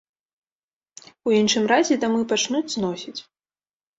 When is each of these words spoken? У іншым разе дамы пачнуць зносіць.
У 1.29 1.33
іншым 1.39 1.67
разе 1.73 1.99
дамы 2.05 2.21
пачнуць 2.31 2.65
зносіць. 2.77 3.17